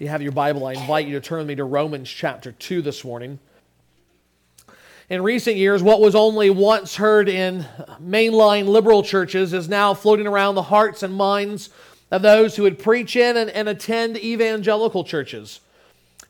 [0.00, 2.80] you have your Bible, I invite you to turn with me to Romans chapter 2
[2.80, 3.38] this morning.
[5.10, 7.66] In recent years, what was only once heard in
[8.02, 11.68] mainline liberal churches is now floating around the hearts and minds
[12.10, 15.60] of those who would preach in and, and attend evangelical churches.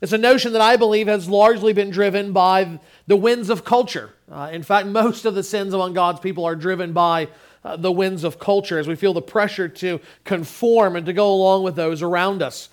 [0.01, 2.77] It's a notion that I believe has largely been driven by
[3.07, 4.09] the winds of culture.
[4.29, 7.29] Uh, in fact, most of the sins among God's people are driven by
[7.63, 11.33] uh, the winds of culture as we feel the pressure to conform and to go
[11.33, 12.67] along with those around us.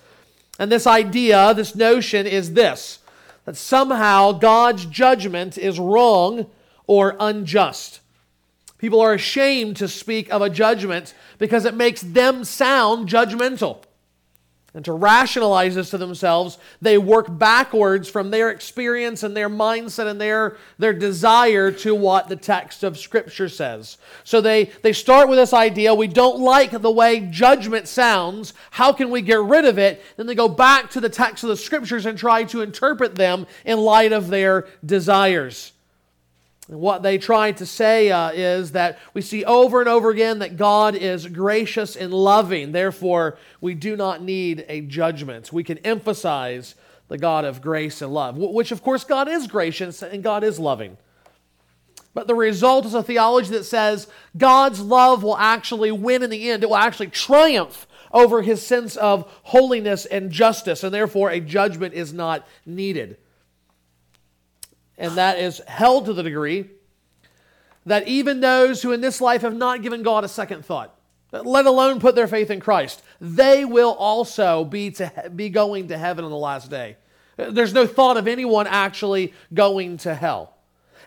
[0.59, 2.99] And this idea, this notion is this
[3.45, 6.45] that somehow God's judgment is wrong
[6.85, 8.01] or unjust.
[8.77, 13.83] People are ashamed to speak of a judgment because it makes them sound judgmental.
[14.73, 20.05] And to rationalize this to themselves, they work backwards from their experience and their mindset
[20.05, 23.97] and their, their desire to what the text of Scripture says.
[24.23, 28.53] So they, they start with this idea we don't like the way judgment sounds.
[28.71, 30.03] How can we get rid of it?
[30.17, 33.47] Then they go back to the text of the Scriptures and try to interpret them
[33.65, 35.71] in light of their desires.
[36.69, 40.55] What they try to say uh, is that we see over and over again that
[40.55, 42.73] God is gracious and loving.
[42.73, 45.51] Therefore, we do not need a judgment.
[45.51, 46.75] We can emphasize
[47.07, 50.59] the God of grace and love, which, of course, God is gracious and God is
[50.59, 50.97] loving.
[52.13, 56.51] But the result is a theology that says God's love will actually win in the
[56.51, 56.61] end.
[56.61, 61.95] It will actually triumph over his sense of holiness and justice, and therefore a judgment
[61.95, 63.17] is not needed
[64.99, 66.69] and that is held to the degree
[67.85, 70.95] that even those who in this life have not given God a second thought,
[71.31, 75.97] let alone put their faith in Christ, they will also be, to, be going to
[75.97, 76.97] heaven on the last day.
[77.37, 80.55] There's no thought of anyone actually going to hell.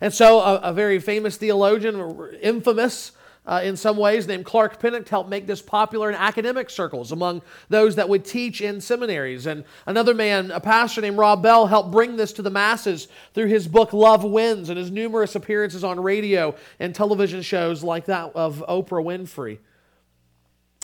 [0.01, 3.13] And so, a, a very famous theologian, infamous,
[3.45, 7.43] uh, in some ways, named Clark Pinnock, helped make this popular in academic circles among
[7.69, 9.47] those that would teach in seminaries.
[9.47, 13.47] And another man, a pastor named Rob Bell, helped bring this to the masses through
[13.47, 18.31] his book Love Wins and his numerous appearances on radio and television shows like that
[18.37, 19.59] of Oprah Winfrey.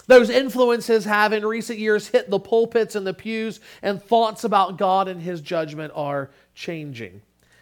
[0.08, 4.78] Those influences have in recent years hit the pulpits and the pews, and thoughts about
[4.78, 7.20] God and his judgment are changing.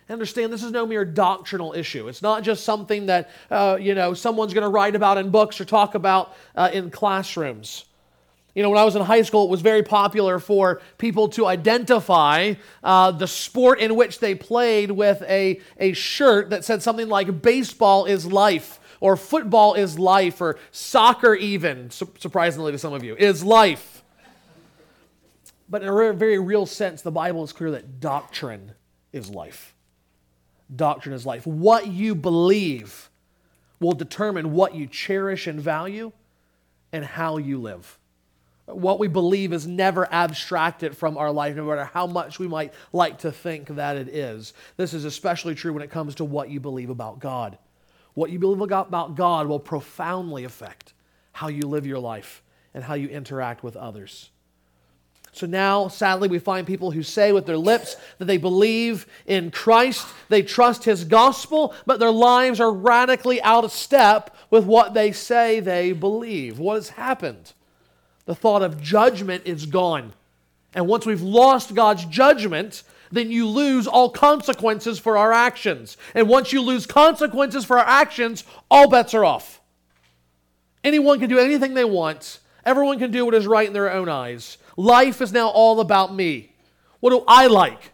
[0.08, 2.06] Understand this is no mere doctrinal issue.
[2.06, 5.60] It's not just something that uh, you know someone's going to write about in books
[5.60, 7.86] or talk about uh, in classrooms.
[8.54, 11.44] You know, when I was in high school, it was very popular for people to
[11.44, 17.08] identify uh, the sport in which they played with a, a shirt that said something
[17.08, 22.94] like baseball is life, or football is life, or soccer, even, su- surprisingly to some
[22.94, 24.02] of you, is life.
[25.68, 28.72] But in a very real sense, the Bible is clear that doctrine
[29.12, 29.75] is life
[30.74, 31.46] doctrine is life.
[31.46, 33.10] What you believe
[33.80, 36.12] will determine what you cherish and value
[36.92, 37.98] and how you live.
[38.66, 42.74] What we believe is never abstracted from our life, no matter how much we might
[42.92, 44.54] like to think that it is.
[44.76, 47.58] This is especially true when it comes to what you believe about God.
[48.14, 50.94] What you believe about God will profoundly affect
[51.32, 52.42] how you live your life
[52.74, 54.30] and how you interact with others.
[55.36, 59.50] So now, sadly, we find people who say with their lips that they believe in
[59.50, 64.94] Christ, they trust his gospel, but their lives are radically out of step with what
[64.94, 66.58] they say they believe.
[66.58, 67.52] What has happened?
[68.24, 70.14] The thought of judgment is gone.
[70.74, 72.82] And once we've lost God's judgment,
[73.12, 75.98] then you lose all consequences for our actions.
[76.14, 79.60] And once you lose consequences for our actions, all bets are off.
[80.82, 84.08] Anyone can do anything they want, everyone can do what is right in their own
[84.08, 84.56] eyes.
[84.76, 86.52] Life is now all about me.
[87.00, 87.92] What do I like?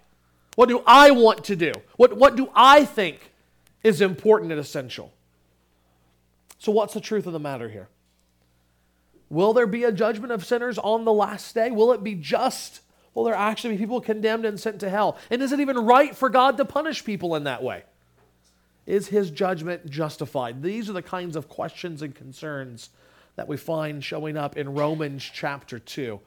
[0.56, 1.72] What do I want to do?
[1.96, 3.32] What, what do I think
[3.82, 5.12] is important and essential?
[6.58, 7.88] So, what's the truth of the matter here?
[9.30, 11.70] Will there be a judgment of sinners on the last day?
[11.70, 12.82] Will it be just?
[13.14, 15.16] Will there actually be people condemned and sent to hell?
[15.30, 17.84] And is it even right for God to punish people in that way?
[18.86, 20.62] Is his judgment justified?
[20.62, 22.90] These are the kinds of questions and concerns
[23.36, 26.20] that we find showing up in Romans chapter 2.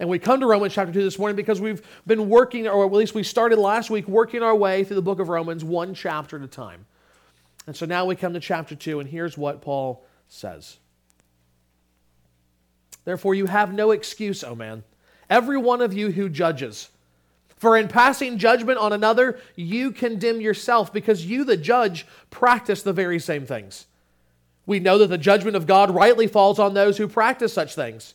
[0.00, 2.92] And we come to Romans chapter 2 this morning because we've been working, or at
[2.92, 6.36] least we started last week, working our way through the book of Romans one chapter
[6.36, 6.86] at a time.
[7.66, 10.78] And so now we come to chapter 2, and here's what Paul says
[13.04, 14.82] Therefore, you have no excuse, O man,
[15.30, 16.90] every one of you who judges.
[17.56, 22.92] For in passing judgment on another, you condemn yourself, because you, the judge, practice the
[22.92, 23.86] very same things.
[24.66, 28.14] We know that the judgment of God rightly falls on those who practice such things.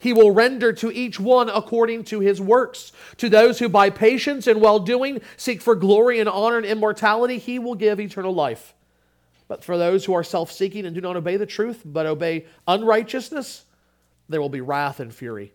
[0.00, 2.92] He will render to each one according to his works.
[3.18, 7.38] To those who by patience and well doing seek for glory and honor and immortality,
[7.38, 8.74] he will give eternal life.
[9.48, 12.46] But for those who are self seeking and do not obey the truth, but obey
[12.66, 13.64] unrighteousness,
[14.28, 15.52] there will be wrath and fury.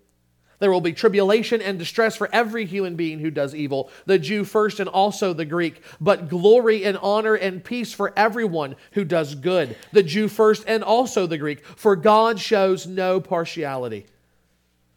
[0.60, 4.44] There will be tribulation and distress for every human being who does evil, the Jew
[4.44, 9.36] first and also the Greek, but glory and honor and peace for everyone who does
[9.36, 14.08] good, the Jew first and also the Greek, for God shows no partiality.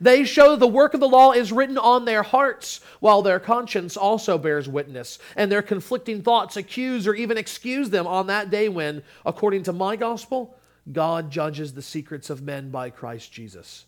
[0.00, 3.96] They show the work of the law is written on their hearts, while their conscience
[3.96, 8.68] also bears witness, and their conflicting thoughts accuse or even excuse them on that day
[8.68, 10.56] when, according to my gospel,
[10.90, 13.86] God judges the secrets of men by Christ Jesus.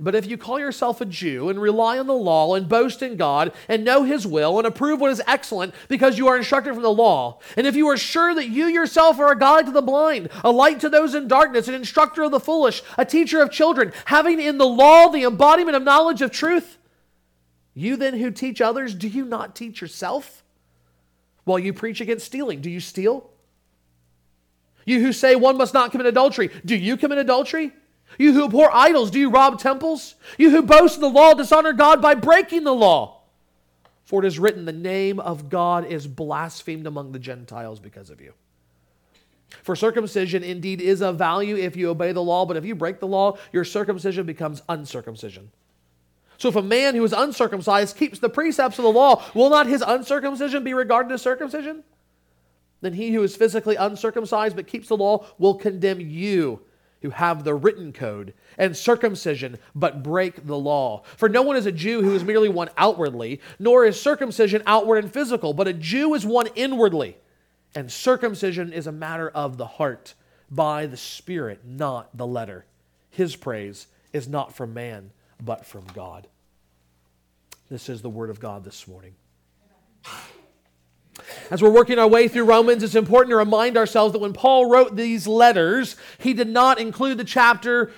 [0.00, 3.16] But if you call yourself a Jew and rely on the law and boast in
[3.16, 6.82] God and know His will and approve what is excellent because you are instructed from
[6.82, 9.82] the law, and if you are sure that you yourself are a guide to the
[9.82, 13.50] blind, a light to those in darkness, an instructor of the foolish, a teacher of
[13.50, 16.78] children, having in the law the embodiment of knowledge of truth,
[17.74, 20.42] you then who teach others, do you not teach yourself?
[21.44, 23.30] While you preach against stealing, do you steal?
[24.84, 27.72] You who say one must not commit adultery, do you commit adultery?
[28.16, 30.14] You who abhor idols, do you rob temples?
[30.38, 33.22] You who boast in the law, dishonor God by breaking the law.
[34.04, 38.20] For it is written, the name of God is blasphemed among the Gentiles because of
[38.20, 38.32] you.
[39.62, 43.00] For circumcision indeed is of value if you obey the law, but if you break
[43.00, 45.50] the law, your circumcision becomes uncircumcision.
[46.38, 49.66] So if a man who is uncircumcised keeps the precepts of the law, will not
[49.66, 51.82] his uncircumcision be regarded as circumcision?
[52.80, 56.60] Then he who is physically uncircumcised but keeps the law will condemn you
[57.02, 61.02] who have the written code, and circumcision, but break the law.
[61.16, 65.04] For no one is a Jew who is merely one outwardly, nor is circumcision outward
[65.04, 67.16] and physical, but a Jew is one inwardly.
[67.74, 70.14] And circumcision is a matter of the heart,
[70.50, 72.64] by the Spirit, not the letter.
[73.10, 75.10] His praise is not from man,
[75.42, 76.26] but from God.
[77.70, 79.14] This is the word of God this morning.
[81.50, 84.66] As we're working our way through Romans, it's important to remind ourselves that when Paul
[84.66, 87.90] wrote these letters, he did not include the chapter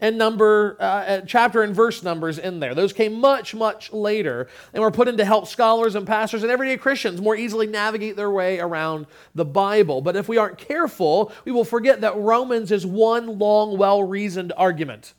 [0.00, 2.74] and number, uh, uh, chapter and verse numbers in there.
[2.74, 6.50] Those came much, much later and were put in to help scholars and pastors and
[6.50, 10.02] everyday Christians more easily navigate their way around the Bible.
[10.02, 14.52] But if we aren't careful, we will forget that Romans is one long, well reasoned
[14.56, 15.14] argument.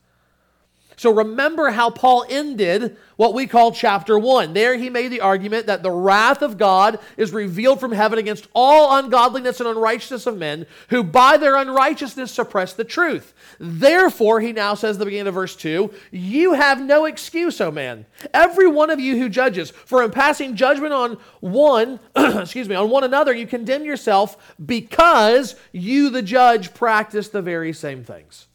[0.98, 4.54] So remember how Paul ended what we call chapter 1.
[4.54, 8.48] There he made the argument that the wrath of God is revealed from heaven against
[8.56, 13.36] all ungodliness and unrighteousness of men who by their unrighteousness suppress the truth.
[13.60, 17.70] Therefore, he now says at the beginning of verse 2, you have no excuse, O
[17.70, 18.08] man.
[18.34, 22.90] Every one of you who judges, for in passing judgment on one, excuse me, on
[22.90, 28.47] one another, you condemn yourself because you, the judge, practice the very same things.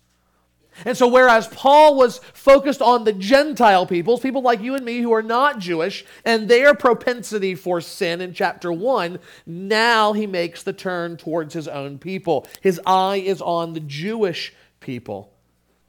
[0.84, 5.00] And so, whereas Paul was focused on the Gentile peoples, people like you and me
[5.00, 10.62] who are not Jewish, and their propensity for sin in chapter 1, now he makes
[10.62, 12.46] the turn towards his own people.
[12.60, 15.32] His eye is on the Jewish people.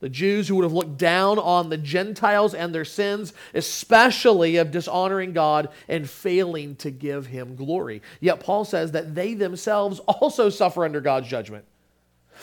[0.03, 4.69] The Jews who would have looked down on the Gentiles and their sins, especially of
[4.69, 8.01] dishonoring God and failing to give him glory.
[8.19, 11.63] Yet Paul says that they themselves also suffer under God's judgment.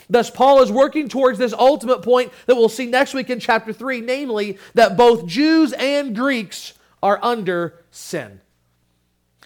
[0.09, 3.73] Thus, Paul is working towards this ultimate point that we'll see next week in chapter
[3.73, 8.41] 3, namely that both Jews and Greeks are under sin.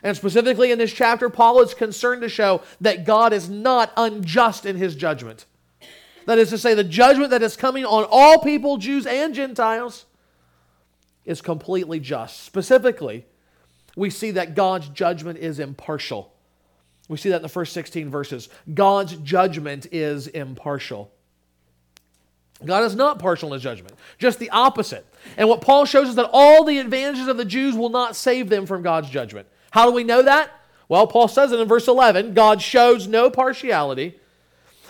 [0.03, 4.67] And specifically in this chapter, Paul is concerned to show that God is not unjust
[4.67, 5.47] in his judgment.
[6.27, 10.05] That is to say, the judgment that is coming on all people, Jews and Gentiles,
[11.25, 12.43] is completely just.
[12.43, 13.25] Specifically,
[13.97, 16.34] we see that God's judgment is impartial.
[17.08, 18.49] We see that in the first 16 verses.
[18.73, 21.11] God's judgment is impartial.
[22.64, 25.04] God is not partial in his judgment, just the opposite.
[25.37, 28.49] And what Paul shows is that all the advantages of the Jews will not save
[28.49, 29.49] them from God's judgment.
[29.70, 30.50] How do we know that?
[30.88, 34.18] Well, Paul says it in verse 11 God shows no partiality,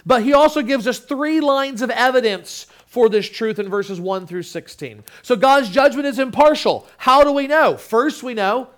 [0.04, 4.26] but he also gives us three lines of evidence for this truth in verses 1
[4.26, 5.02] through 16.
[5.22, 6.86] So God's judgment is impartial.
[6.98, 7.76] How do we know?
[7.76, 8.68] First, we know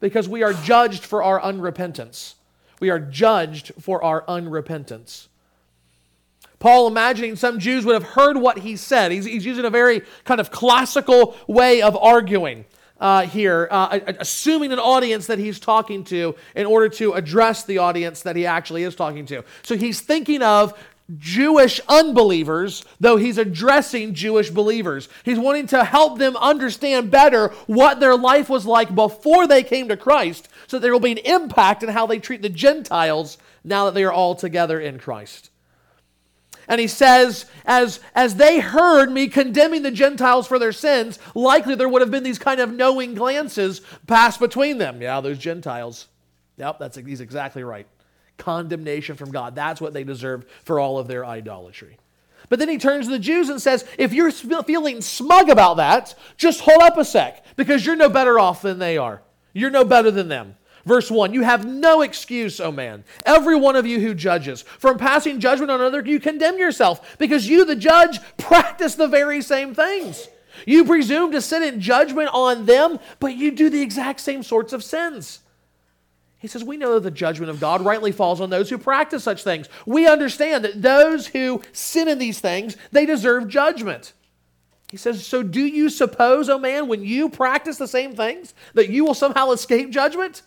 [0.00, 2.34] because we are judged for our unrepentance.
[2.80, 5.28] We are judged for our unrepentance.
[6.58, 9.12] Paul, imagining some Jews would have heard what he said.
[9.12, 12.64] He's, he's using a very kind of classical way of arguing
[12.98, 17.78] uh, here, uh, assuming an audience that he's talking to in order to address the
[17.78, 19.44] audience that he actually is talking to.
[19.62, 20.78] So he's thinking of
[21.18, 25.08] Jewish unbelievers, though he's addressing Jewish believers.
[25.24, 29.88] He's wanting to help them understand better what their life was like before they came
[29.88, 33.38] to Christ, so that there will be an impact in how they treat the Gentiles
[33.62, 35.50] now that they are all together in Christ.
[36.68, 41.76] And he says, as, as they heard me condemning the Gentiles for their sins, likely
[41.76, 45.00] there would have been these kind of knowing glances passed between them.
[45.00, 46.08] Yeah, those Gentiles.
[46.56, 47.86] Yep, that's, he's exactly right
[48.38, 49.54] condemnation from God.
[49.54, 51.98] That's what they deserved for all of their idolatry.
[52.48, 56.14] But then he turns to the Jews and says, if you're feeling smug about that,
[56.36, 59.22] just hold up a sec because you're no better off than they are.
[59.52, 60.56] You're no better than them.
[60.84, 64.62] Verse 1 You have no excuse, O man, every one of you who judges.
[64.62, 69.42] From passing judgment on another, you condemn yourself because you, the judge, practice the very
[69.42, 70.28] same things.
[70.64, 74.72] You presume to sit in judgment on them, but you do the exact same sorts
[74.72, 75.40] of sins.
[76.38, 79.24] He says, We know that the judgment of God rightly falls on those who practice
[79.24, 79.68] such things.
[79.86, 84.12] We understand that those who sin in these things, they deserve judgment.
[84.90, 88.90] He says, So do you suppose, oh man, when you practice the same things, that
[88.90, 90.42] you will somehow escape judgment?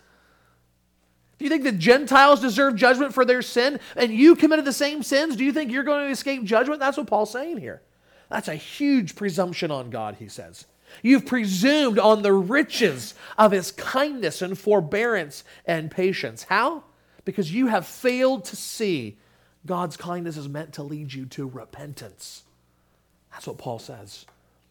[1.38, 5.04] Do you think the Gentiles deserve judgment for their sin and you committed the same
[5.04, 5.38] sins?
[5.38, 6.82] Do you think you're going to escape judgment?
[6.82, 7.82] That's what Paul's saying here.
[8.30, 10.66] That's a huge presumption on God, he says.
[11.02, 16.44] You've presumed on the riches of his kindness and forbearance and patience.
[16.44, 16.84] How?
[17.26, 19.18] Because you have failed to see
[19.66, 22.44] God's kindness is meant to lead you to repentance.
[23.32, 24.26] That's what Paul says.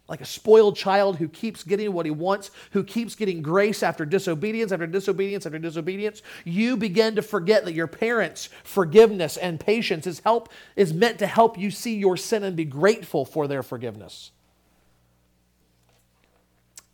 [0.09, 4.07] Like a spoiled child who keeps getting what he wants, who keeps getting grace after
[4.07, 10.07] disobedience, after disobedience, after disobedience, you begin to forget that your parents' forgiveness and patience
[10.07, 13.63] is help is meant to help you see your sin and be grateful for their
[13.63, 14.31] forgiveness.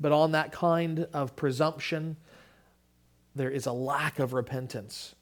[0.05, 2.19] But on that kind of presumption,
[3.35, 5.15] there is a lack of repentance.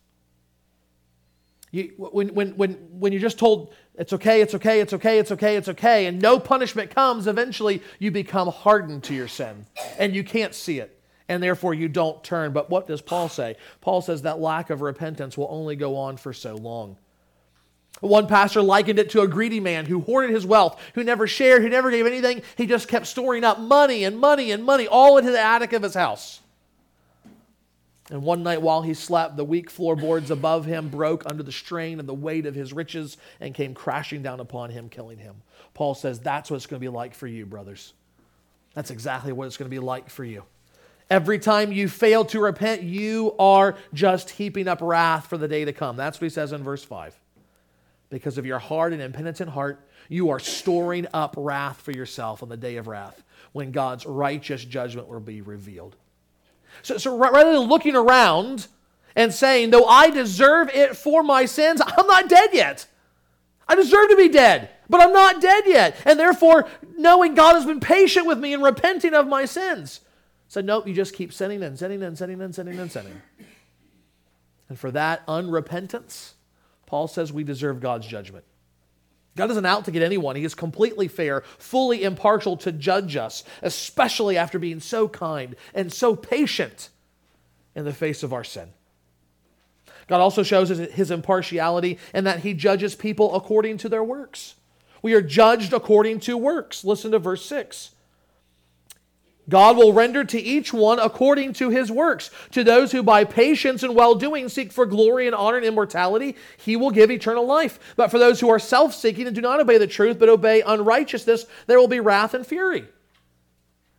[1.71, 5.31] You, when, when, when, when you're just told, it's okay, it's okay, it's okay, it's
[5.31, 9.67] okay, it's okay, and no punishment comes, eventually you become hardened to your sin
[10.01, 11.01] and you can't see it.
[11.29, 12.53] And therefore you don't turn.
[12.53, 13.55] But what does Paul say?
[13.83, 16.97] Paul says that lack of repentance will only go on for so long.
[18.03, 21.63] One pastor likened it to a greedy man who hoarded his wealth, who never shared,
[21.63, 22.43] who never gave anything.
[22.57, 25.85] He just kept storing up money and money and money all into the attic of
[25.85, 26.41] his house.
[28.11, 32.01] And one night while he slept, the weak floorboards above him broke under the strain
[32.01, 35.37] and the weight of his riches and came crashing down upon him, killing him.
[35.73, 37.95] Paul says that's what it's going to be like for you, brothers.
[38.75, 40.43] That's exactly what it's going to be like for you.
[41.09, 45.65] Every time you fail to repent, you are just heaping up wrath for the day
[45.65, 45.97] to come.
[45.97, 47.17] That's what he says in verse 5
[48.13, 52.51] because of your hard and impenitent heart, you are storing up wrath for yourself on
[52.51, 55.97] the day of wrath when God's righteous judgment will be revealed.
[56.83, 58.67] So, so rather than looking around
[59.17, 62.87] and saying, though I deserve it for my sins, I'm not dead yet.
[63.67, 65.97] I deserve to be dead, but I'm not dead yet.
[66.05, 70.01] And therefore, knowing God has been patient with me and repenting of my sins.
[70.49, 73.23] Said, nope, you just keep sinning and sinning and sinning and sinning and sinning.
[74.69, 76.33] And for that unrepentance,
[76.93, 78.45] Paul says we deserve God's judgment.
[79.35, 80.37] God isn't out to get anyone.
[80.37, 85.91] He is completely fair, fully impartial to judge us, especially after being so kind and
[85.91, 86.91] so patient
[87.75, 88.75] in the face of our sin.
[90.07, 94.57] God also shows his impartiality in that he judges people according to their works.
[95.01, 96.85] We are judged according to works.
[96.85, 97.93] Listen to verse 6.
[99.53, 102.31] God will render to each one according to his works.
[102.53, 106.37] To those who by patience and well doing seek for glory and honor and immortality,
[106.57, 107.79] he will give eternal life.
[107.95, 110.63] But for those who are self seeking and do not obey the truth but obey
[110.63, 112.87] unrighteousness, there will be wrath and fury.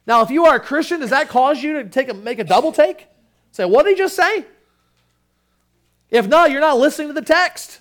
[0.08, 2.44] Now, if you are a Christian, does that cause you to take a, make a
[2.44, 3.06] double take?
[3.52, 4.48] Say, what did he just say?
[6.10, 7.80] If not, you're not listening to the text.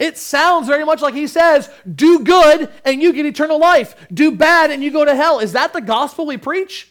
[0.00, 3.94] It sounds very much like he says, do good and you get eternal life.
[4.12, 5.38] Do bad and you go to hell.
[5.38, 6.90] Is that the gospel we preach?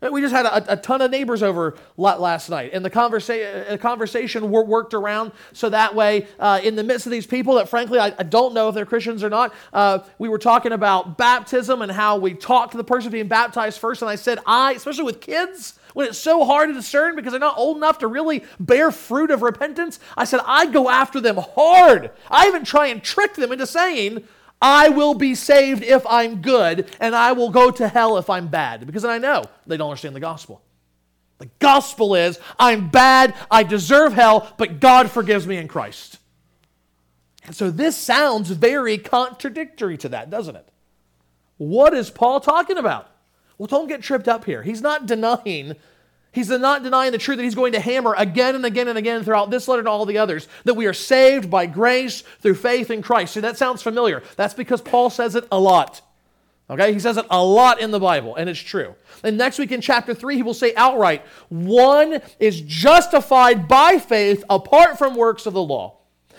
[0.00, 4.50] We just had a, a, ton of neighbors over last night, and the conversa- conversation
[4.50, 8.14] worked around so that way, uh, in the midst of these people that frankly I,
[8.18, 11.92] I don't know if they're Christians or not, uh, we were talking about baptism and
[11.92, 14.00] how we talk to the person being baptized first.
[14.00, 17.40] And I said, I, especially with kids, when it's so hard to discern because they're
[17.40, 21.36] not old enough to really bear fruit of repentance, I said, I go after them
[21.36, 22.10] hard.
[22.30, 24.26] I even try and trick them into saying,
[24.60, 28.48] I will be saved if I'm good, and I will go to hell if I'm
[28.48, 28.86] bad.
[28.86, 30.62] Because I know they don't understand the gospel.
[31.38, 36.18] The gospel is I'm bad, I deserve hell, but God forgives me in Christ.
[37.44, 40.68] And so this sounds very contradictory to that, doesn't it?
[41.56, 43.10] What is Paul talking about?
[43.56, 44.62] Well, don't get tripped up here.
[44.62, 45.76] He's not denying
[46.32, 49.24] He's not denying the truth that he's going to hammer again and again and again
[49.24, 52.90] throughout this letter and all the others that we are saved by grace through faith
[52.90, 53.34] in Christ.
[53.34, 54.22] See, that sounds familiar.
[54.36, 56.02] That's because Paul says it a lot.
[56.68, 56.92] Okay?
[56.92, 58.94] He says it a lot in the Bible, and it's true.
[59.24, 64.44] And next week in chapter 3, he will say outright one is justified by faith
[64.48, 65.96] apart from works of the law.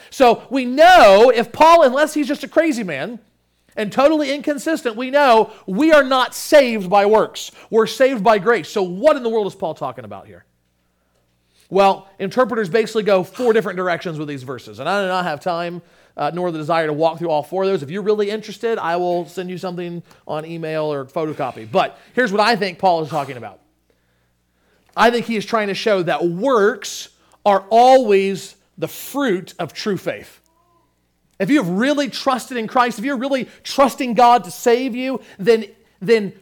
[0.10, 3.20] So we know if Paul, unless he's just a crazy man,
[3.76, 7.52] and totally inconsistent, we know we are not saved by works.
[7.70, 8.70] We're saved by grace.
[8.70, 10.46] So, what in the world is Paul talking about here?
[11.70, 15.40] Well, interpreters basically go four different directions with these verses, and I do not have
[15.40, 15.82] time
[16.18, 17.84] uh, nor the desire to walk through all four of those.
[17.84, 21.72] If you're really interested, I will send you something on email or photocopy.
[21.72, 23.60] But here's what I think Paul is talking about
[24.96, 27.10] I think he is trying to show that works
[27.46, 30.41] are always the fruit of true faith.
[31.42, 35.22] If you have really trusted in Christ, if you're really trusting God to save you,
[35.40, 35.66] then,
[36.00, 36.34] then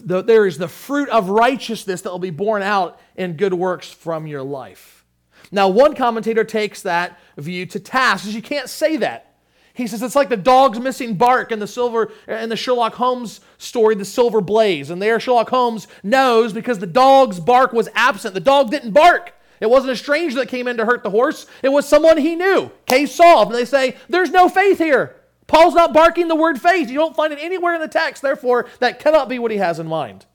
[0.00, 3.92] the, there is the fruit of righteousness that will be borne out in good works
[3.92, 5.04] from your life.
[5.52, 9.36] Now, one commentator takes that view to task, says you can't say that.
[9.74, 13.40] He says it's like the dog's missing bark in the silver in the Sherlock Holmes
[13.58, 14.88] story, The Silver Blaze.
[14.88, 18.32] And there Sherlock Holmes knows because the dog's bark was absent.
[18.32, 19.34] The dog didn't bark.
[19.60, 22.36] It wasn't a stranger that came in to hurt the horse, it was someone he
[22.36, 22.70] knew.
[22.86, 23.50] Case solved.
[23.50, 25.16] And they say, There's no faith here.
[25.46, 26.90] Paul's not barking the word faith.
[26.90, 28.22] You don't find it anywhere in the text.
[28.22, 30.26] Therefore, that cannot be what he has in mind.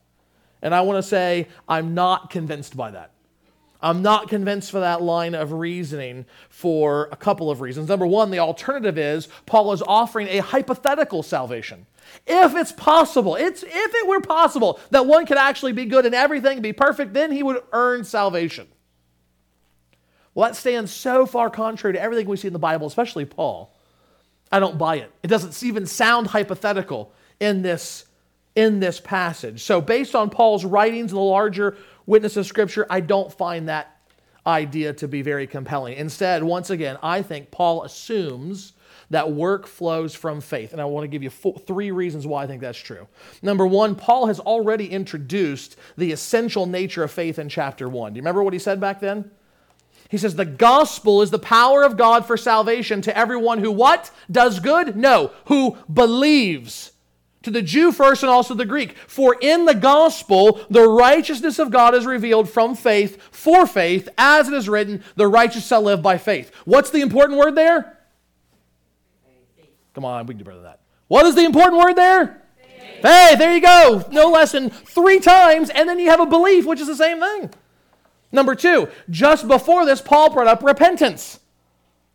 [0.60, 3.12] And I want to say, I'm not convinced by that.
[3.84, 7.90] I'm not convinced for that line of reasoning for a couple of reasons.
[7.90, 11.86] Number one, the alternative is Paul is offering a hypothetical salvation.
[12.26, 16.14] If it's possible, it's, if it were possible that one could actually be good and
[16.14, 18.68] everything be perfect, then he would earn salvation.
[20.34, 23.72] Well, that stands so far contrary to everything we see in the Bible, especially Paul.
[24.50, 25.10] I don't buy it.
[25.22, 28.06] It doesn't even sound hypothetical in this,
[28.54, 29.62] in this passage.
[29.62, 31.76] So, based on Paul's writings and the larger
[32.06, 33.96] witness of Scripture, I don't find that
[34.46, 35.96] idea to be very compelling.
[35.96, 38.74] Instead, once again, I think Paul assumes
[39.10, 40.72] that work flows from faith.
[40.72, 43.06] And I want to give you four, three reasons why I think that's true.
[43.42, 48.12] Number one, Paul has already introduced the essential nature of faith in chapter one.
[48.12, 49.30] Do you remember what he said back then?
[50.08, 54.10] He says the gospel is the power of God for salvation to everyone who what?
[54.30, 54.96] Does good?
[54.96, 56.92] No, who believes.
[57.42, 58.96] To the Jew first and also the Greek.
[59.06, 64.48] For in the gospel, the righteousness of God is revealed from faith for faith, as
[64.48, 66.50] it is written, the righteous shall live by faith.
[66.64, 67.98] What's the important word there?
[69.94, 70.80] Come on, we can do better than that.
[71.08, 72.42] What is the important word there?
[72.62, 73.02] Faith.
[73.02, 74.04] Hey, there you go.
[74.10, 77.20] No less than three times, and then you have a belief, which is the same
[77.20, 77.50] thing.
[78.34, 81.38] Number two, just before this, Paul brought up repentance.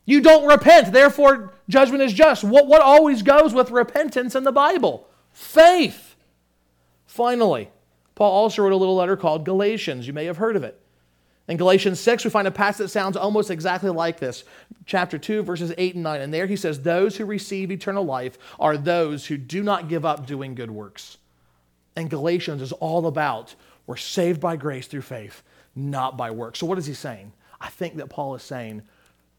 [0.03, 2.43] You don't repent, therefore judgment is just.
[2.43, 5.07] What, what always goes with repentance in the Bible?
[5.31, 6.17] Faith.
[7.05, 7.69] Finally,
[8.15, 10.07] Paul also wrote a little letter called Galatians.
[10.07, 10.81] You may have heard of it.
[11.47, 14.43] In Galatians 6, we find a passage that sounds almost exactly like this.
[14.85, 16.19] Chapter 2, verses 8 and 9.
[16.19, 20.03] And there he says, Those who receive eternal life are those who do not give
[20.03, 21.17] up doing good works.
[21.95, 23.55] And Galatians is all about
[23.87, 25.41] we're saved by grace through faith
[25.75, 26.59] not by works.
[26.59, 27.33] So, what is he saying?
[27.61, 28.83] I think that Paul is saying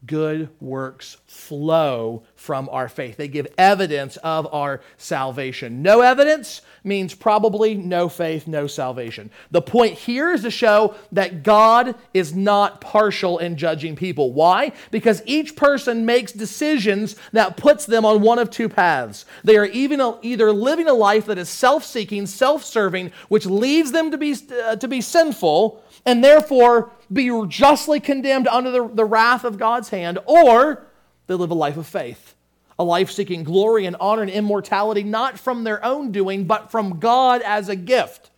[0.05, 3.17] good works flow from our faith.
[3.17, 5.81] They give evidence of our salvation.
[5.81, 9.29] No evidence means probably no faith, no salvation.
[9.51, 14.33] The point here is to show that God is not partial in judging people.
[14.33, 14.71] Why?
[14.89, 19.25] Because each person makes decisions that puts them on one of two paths.
[19.43, 24.17] They are even either living a life that is self-seeking, self-serving, which leads them to
[24.17, 29.57] be uh, to be sinful, and therefore be justly condemned under the, the wrath of
[29.57, 30.87] God's hand, or
[31.27, 32.35] they live a life of faith,
[32.81, 36.97] a life seeking glory and honor and immortality, not from their own doing, but from
[36.99, 38.31] God as a gift,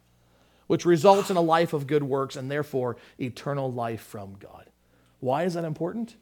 [0.67, 4.69] which results in a life of good works and therefore eternal life from God.
[5.21, 6.17] Why is that important?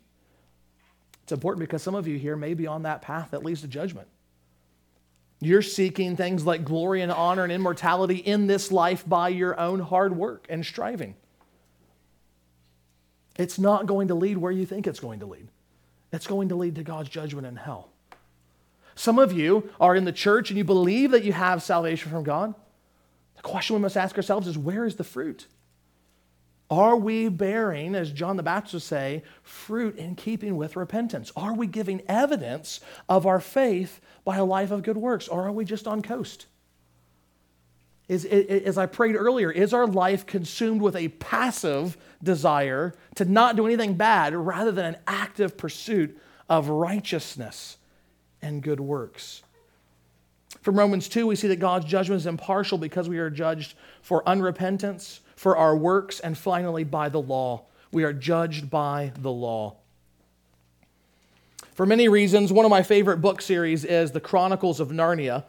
[1.23, 3.67] It's important because some of you here may be on that path that leads to
[3.67, 4.07] judgment.
[5.39, 9.79] You're seeking things like glory and honor and immortality in this life by your own
[9.79, 11.15] hard work and striving.
[13.35, 15.47] It's not going to lead where you think it's going to lead.
[16.13, 17.90] It's going to lead to God's judgment in hell.
[18.95, 22.23] Some of you are in the church and you believe that you have salvation from
[22.23, 22.53] God.
[23.35, 25.47] The question we must ask ourselves is where is the fruit?
[26.69, 31.31] Are we bearing, as John the Baptist would say, fruit in keeping with repentance?
[31.35, 35.51] Are we giving evidence of our faith by a life of good works, or are
[35.51, 36.45] we just on coast?
[38.11, 43.55] is, as I prayed earlier, is our life consumed with a passive desire to not
[43.55, 47.77] do anything bad rather than an active pursuit of righteousness
[48.41, 49.43] and good works.
[50.61, 54.23] From Romans 2, we see that God's judgment is impartial because we are judged for
[54.25, 57.63] unrepentance, for our works, and finally by the law.
[57.91, 59.77] We are judged by the law.
[61.73, 65.47] For many reasons, one of my favorite book series is The Chronicles of Narnia.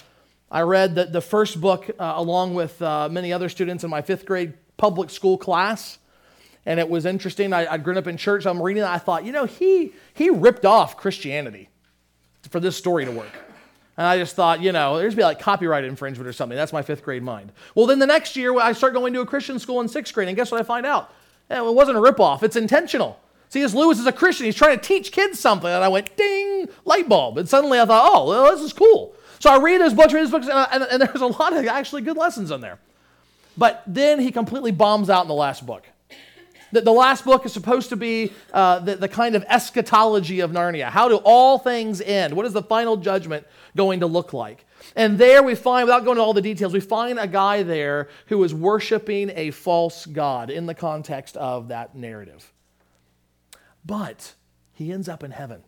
[0.51, 4.03] I read the, the first book uh, along with uh, many other students in my
[4.03, 5.99] fifth grade public school class.
[6.65, 7.53] And it was interesting.
[7.53, 8.45] I, I'd grown up in church.
[8.45, 8.93] So I'm reading that.
[8.93, 11.69] I thought, you know, he, he ripped off Christianity
[12.51, 13.33] for this story to work.
[13.97, 16.57] And I just thought, you know, there's be like copyright infringement or something.
[16.57, 17.53] That's my fifth grade mind.
[17.75, 20.29] Well, then the next year, I start going to a Christian school in sixth grade,
[20.29, 21.13] and guess what I find out?
[21.51, 23.19] It wasn't a ripoff, it's intentional.
[23.51, 23.75] C.S.
[23.75, 24.47] Lewis is a Christian.
[24.47, 25.69] He's trying to teach kids something.
[25.69, 27.37] And I went, ding, light bulb.
[27.37, 29.15] And suddenly I thought, oh, well, this is cool.
[29.41, 31.67] So I read those books, read those books, and, and, and there's a lot of
[31.67, 32.79] actually good lessons in there.
[33.59, 35.85] But then he completely bombs out in the last book.
[36.73, 40.51] The, the last book is supposed to be uh, the, the kind of eschatology of
[40.51, 40.89] Narnia.
[40.89, 42.35] How do all things end?
[42.35, 44.65] What is the final judgment going to look like?
[44.97, 48.09] And there we find, without going into all the details, we find a guy there
[48.27, 52.53] who is worshiping a false god in the context of that narrative.
[53.85, 54.35] But
[54.73, 55.63] he ends up in heaven.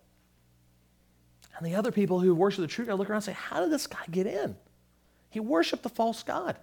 [1.56, 3.70] And the other people who worship the true God look around and say, How did
[3.70, 4.56] this guy get in?
[5.30, 6.56] He worshiped the false God.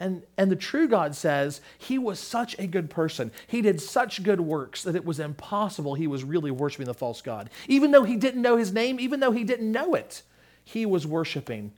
[0.00, 3.30] And, and the true God says he was such a good person.
[3.46, 7.20] He did such good works that it was impossible he was really worshiping the false
[7.20, 7.50] God.
[7.68, 10.22] Even though he didn't know his name, even though he didn't know it,
[10.64, 11.72] he was worshiping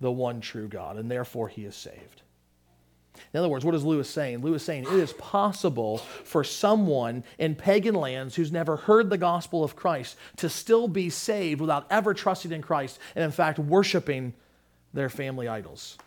[0.00, 2.22] the one true God, and therefore he is saved.
[3.34, 4.42] In other words, what is Lewis saying?
[4.42, 9.64] Lewis saying it is possible for someone in pagan lands who's never heard the gospel
[9.64, 14.34] of Christ to still be saved without ever trusting in Christ and, in fact, worshiping
[14.94, 15.98] their family idols.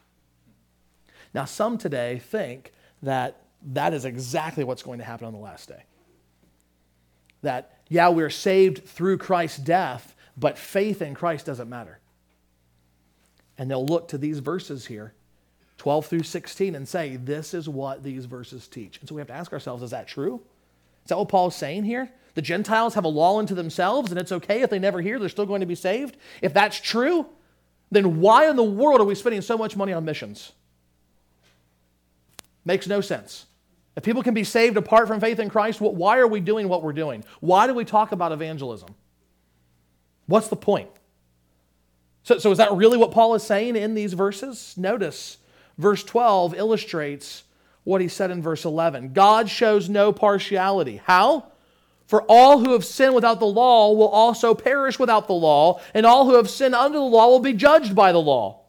[1.33, 2.71] Now, some today think
[3.03, 3.41] that
[3.73, 5.83] that is exactly what's going to happen on the last day.
[7.41, 11.99] That, yeah, we're saved through Christ's death, but faith in Christ doesn't matter.
[13.57, 15.13] And they'll look to these verses here,
[15.77, 18.99] 12 through 16, and say, this is what these verses teach.
[18.99, 20.41] And so we have to ask ourselves, is that true?
[21.03, 22.11] Is that what Paul's saying here?
[22.33, 25.29] The Gentiles have a law unto themselves, and it's okay if they never hear, they're
[25.29, 26.17] still going to be saved?
[26.41, 27.25] If that's true,
[27.89, 30.53] then why in the world are we spending so much money on missions?
[32.65, 33.45] Makes no sense.
[33.95, 36.83] If people can be saved apart from faith in Christ, why are we doing what
[36.83, 37.23] we're doing?
[37.39, 38.89] Why do we talk about evangelism?
[40.27, 40.89] What's the point?
[42.23, 44.75] So, so is that really what Paul is saying in these verses?
[44.77, 45.37] Notice
[45.77, 47.43] verse 12 illustrates
[47.83, 49.13] what he said in verse 11.
[49.13, 51.01] God shows no partiality.
[51.03, 51.47] How?
[52.05, 56.05] For all who have sinned without the law will also perish without the law, and
[56.05, 58.60] all who have sinned under the law will be judged by the law.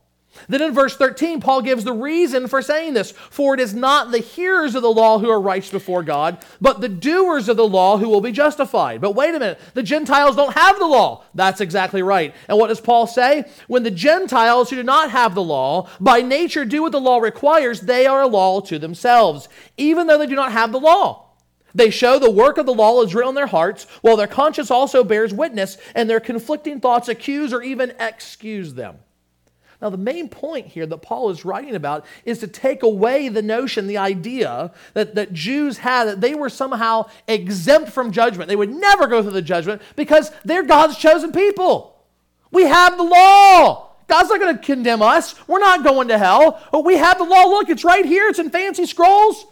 [0.48, 3.12] Then in verse 13, Paul gives the reason for saying this.
[3.12, 6.80] For it is not the hearers of the law who are righteous before God, but
[6.80, 9.00] the doers of the law who will be justified.
[9.00, 11.24] But wait a minute, the Gentiles don't have the law.
[11.34, 12.34] That's exactly right.
[12.48, 13.44] And what does Paul say?
[13.66, 17.18] When the Gentiles who do not have the law, by nature do what the law
[17.18, 21.28] requires, they are a law to themselves, even though they do not have the law.
[21.74, 24.70] They show the work of the law is written on their hearts, while their conscience
[24.70, 28.98] also bears witness, and their conflicting thoughts accuse or even excuse them.
[29.82, 33.42] Now, the main point here that Paul is writing about is to take away the
[33.42, 38.48] notion, the idea that, that Jews had that they were somehow exempt from judgment.
[38.48, 42.00] They would never go through the judgment because they're God's chosen people.
[42.52, 43.88] We have the law.
[44.06, 45.34] God's not going to condemn us.
[45.48, 46.62] We're not going to hell.
[46.70, 47.42] But we have the law.
[47.42, 48.28] Look, it's right here.
[48.28, 49.46] It's in fancy scrolls.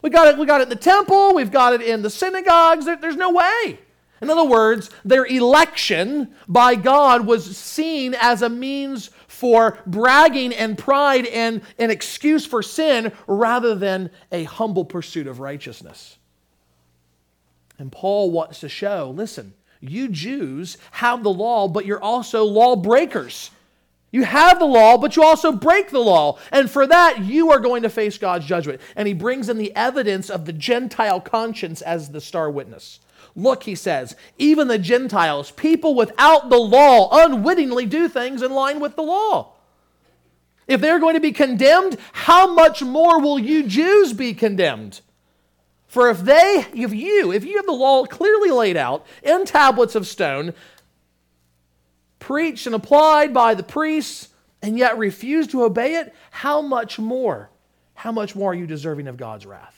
[0.00, 1.34] We got it, we got it in the temple.
[1.34, 2.86] We've got it in the synagogues.
[2.86, 3.80] There, there's no way.
[4.22, 10.78] In other words, their election by God was seen as a means for bragging and
[10.78, 16.16] pride and an excuse for sin rather than a humble pursuit of righteousness.
[17.78, 23.50] And Paul wants to show listen, you Jews have the law, but you're also lawbreakers.
[24.10, 26.38] You have the law, but you also break the law.
[26.50, 28.80] And for that, you are going to face God's judgment.
[28.94, 33.00] And he brings in the evidence of the Gentile conscience as the star witness.
[33.36, 38.80] Look, he says, even the Gentiles, people without the law, unwittingly do things in line
[38.80, 39.52] with the law.
[40.66, 45.02] If they're going to be condemned, how much more will you Jews be condemned?
[45.86, 49.94] For if they, if you, if you have the law clearly laid out in tablets
[49.94, 50.54] of stone,
[52.18, 54.30] preached and applied by the priests,
[54.62, 57.50] and yet refuse to obey it, how much more?
[57.94, 59.75] How much more are you deserving of God's wrath?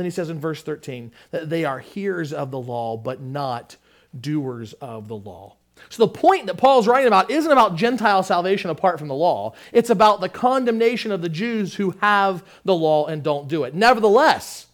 [0.00, 3.76] Then he says in verse 13 that they are hearers of the law, but not
[4.18, 5.56] doers of the law.
[5.88, 9.52] So the point that Paul's writing about isn't about Gentile salvation apart from the law.
[9.72, 13.74] It's about the condemnation of the Jews who have the law and don't do it.
[13.74, 14.66] Nevertheless,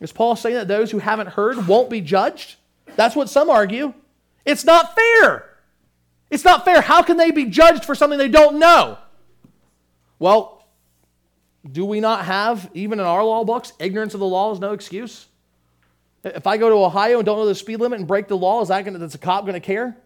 [0.00, 2.56] is Paul saying that those who haven't heard won't be judged?
[2.96, 3.92] That's what some argue.
[4.44, 5.46] It's not fair.
[6.30, 6.80] It's not fair.
[6.80, 8.98] How can they be judged for something they don't know?
[10.18, 10.59] Well,
[11.68, 14.72] do we not have, even in our law books, ignorance of the law is no
[14.72, 15.26] excuse?
[16.24, 18.60] If I go to Ohio and don't know the speed limit and break the law,
[18.62, 19.96] is that going is a cop going to care?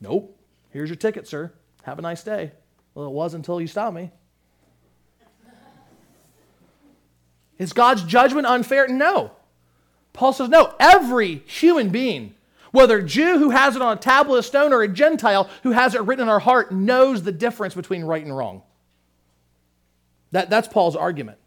[0.00, 0.36] Nope.
[0.70, 1.52] Here's your ticket, sir.
[1.84, 2.52] Have a nice day.
[2.94, 4.10] Well, it was until you stopped me.
[7.58, 8.86] Is God's judgment unfair?
[8.88, 9.32] No.
[10.12, 10.74] Paul says, no.
[10.78, 12.34] Every human being,
[12.72, 15.94] whether Jew who has it on a tablet of stone or a Gentile who has
[15.94, 18.62] it written in our heart, knows the difference between right and wrong.
[20.36, 21.38] That, that's Paul's argument.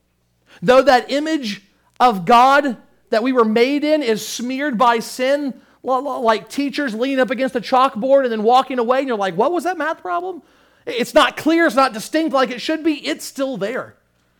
[0.63, 1.61] Though that image
[1.99, 2.75] of God
[3.11, 7.61] that we were made in is smeared by sin, like teachers leaning up against a
[7.61, 10.41] chalkboard and then walking away, and you're like, what was that math problem?
[10.87, 12.93] It's not clear, it's not distinct like it should be.
[13.05, 13.95] It's still there.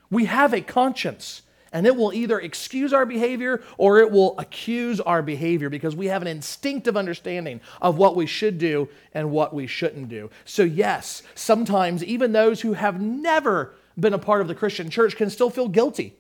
[0.10, 5.00] We have a conscience, and it will either excuse our behavior or it will accuse
[5.00, 9.54] our behavior because we have an instinctive understanding of what we should do and what
[9.54, 10.32] we shouldn't do.
[10.44, 15.16] So, yes, sometimes even those who have never been a part of the Christian church
[15.16, 16.16] can still feel guilty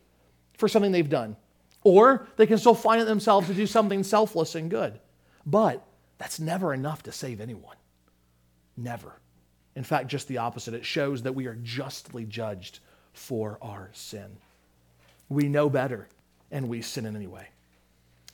[0.57, 1.35] for something they've done.
[1.83, 4.99] Or they can still find it themselves to do something selfless and good.
[5.45, 5.85] But
[6.17, 7.77] that's never enough to save anyone.
[8.75, 9.19] Never.
[9.75, 10.73] In fact, just the opposite.
[10.73, 12.79] It shows that we are justly judged
[13.13, 14.37] for our sin.
[15.29, 16.07] We know better,
[16.51, 17.47] and we sin in any way.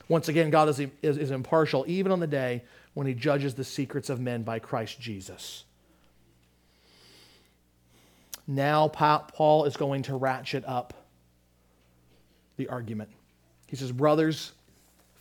[0.08, 3.64] Once again, God is, is, is impartial even on the day when he judges the
[3.64, 5.64] secrets of men by Christ Jesus.
[8.46, 10.94] Now, Paul is going to ratchet up
[12.56, 13.10] the argument.
[13.66, 14.52] He says, Brothers,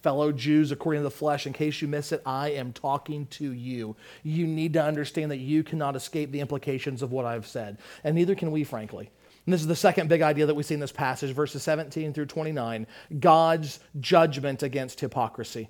[0.02, 3.52] fellow Jews, according to the flesh, in case you miss it, I am talking to
[3.52, 3.96] you.
[4.22, 8.16] You need to understand that you cannot escape the implications of what I've said, and
[8.16, 9.10] neither can we, frankly.
[9.46, 12.14] And this is the second big idea that we see in this passage, verses 17
[12.14, 12.88] through 29
[13.20, 15.70] God's judgment against hypocrisy.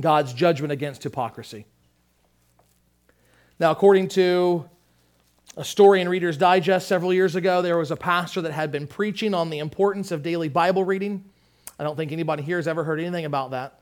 [0.00, 1.66] God's judgment against hypocrisy.
[3.58, 4.68] Now, according to
[5.56, 8.86] a story in Reader's Digest several years ago, there was a pastor that had been
[8.86, 11.24] preaching on the importance of daily Bible reading.
[11.78, 13.80] I don't think anybody here has ever heard anything about that.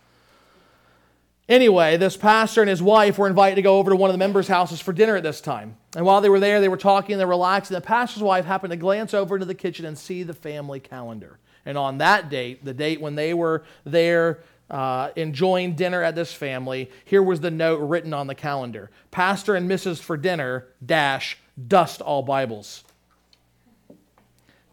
[1.48, 4.18] Anyway, this pastor and his wife were invited to go over to one of the
[4.18, 5.76] members' houses for dinner at this time.
[5.94, 7.74] And while they were there, they were talking, they were relaxing.
[7.74, 11.38] The pastor's wife happened to glance over into the kitchen and see the family calendar.
[11.66, 16.32] And on that date, the date when they were there uh, enjoying dinner at this
[16.32, 20.00] family, here was the note written on the calendar Pastor and Mrs.
[20.00, 21.36] for dinner, dash,
[21.68, 22.84] dust all Bibles.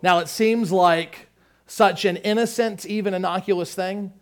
[0.01, 1.27] Now, it seems like
[1.67, 4.13] such an innocent, even innocuous thing,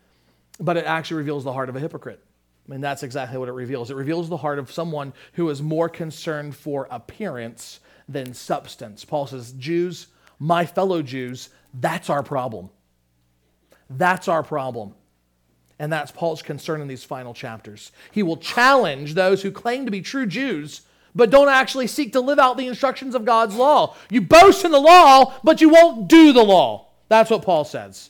[0.60, 2.24] but it actually reveals the heart of a hypocrite.
[2.68, 3.90] I mean, that's exactly what it reveals.
[3.90, 9.04] It reveals the heart of someone who is more concerned for appearance than substance.
[9.06, 12.70] Paul says, Jews, my fellow Jews, that's our problem.
[13.90, 14.94] That's our problem.
[15.80, 17.92] And that's Paul's concern in these final chapters.
[18.12, 20.82] He will challenge those who claim to be true Jews,
[21.16, 23.96] but don't actually seek to live out the instructions of God's law.
[24.10, 26.88] You boast in the law, but you won't do the law.
[27.08, 28.10] That's what Paul says.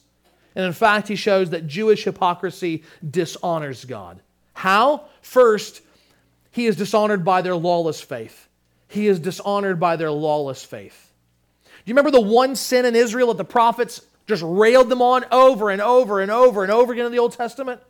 [0.55, 4.21] And in fact, he shows that Jewish hypocrisy dishonors God.
[4.53, 5.05] How?
[5.21, 5.81] First,
[6.51, 8.47] he is dishonored by their lawless faith.
[8.88, 11.12] He is dishonored by their lawless faith.
[11.65, 15.25] Do you remember the one sin in Israel that the prophets just railed them on
[15.31, 17.81] over and over and over and over again in the Old Testament?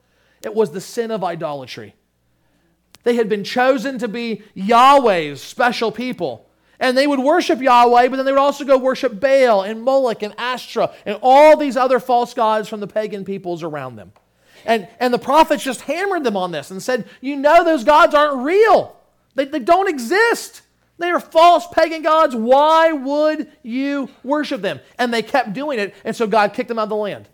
[0.41, 1.95] It was the sin of idolatry.
[3.03, 6.45] They had been chosen to be Yahweh's special people.
[6.79, 10.23] And they would worship Yahweh, but then they would also go worship Baal and Moloch
[10.23, 14.13] and Ashtoreth and all these other false gods from the pagan peoples around them.
[14.65, 18.13] And, and the prophets just hammered them on this and said, You know, those gods
[18.15, 18.95] aren't real,
[19.35, 20.61] they, they don't exist.
[20.97, 22.35] They are false pagan gods.
[22.35, 24.81] Why would you worship them?
[24.97, 27.29] And they kept doing it, and so God kicked them out of the land.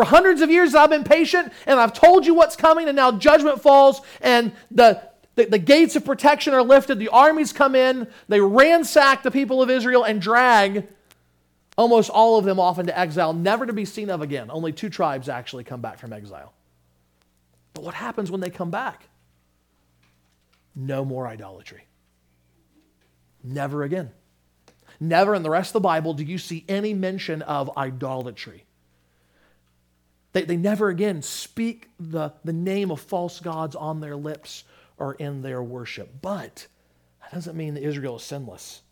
[0.00, 3.12] For hundreds of years, I've been patient, and I've told you what's coming, and now
[3.12, 5.02] judgment falls, and the
[5.34, 6.98] the, the gates of protection are lifted.
[6.98, 8.08] The armies come in.
[8.26, 10.88] They ransack the people of Israel and drag
[11.76, 14.50] almost all of them off into exile, never to be seen of again.
[14.50, 16.54] Only two tribes actually come back from exile.
[17.74, 19.06] But what happens when they come back?
[20.74, 21.84] No more idolatry.
[23.44, 24.12] Never again.
[24.98, 28.64] Never in the rest of the Bible do you see any mention of idolatry.
[30.32, 34.64] They, they never again speak the, the name of false gods on their lips
[34.98, 36.20] or in their worship.
[36.22, 36.66] But
[37.22, 38.82] that doesn't mean that Israel is sinless.